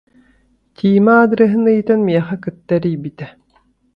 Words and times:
Тима 0.75 1.13
аадырыһын 1.19 1.63
ыйытан 1.73 1.99
миэхэ 2.07 2.35
кытта 2.43 2.73
эрийбитэ 2.79 3.27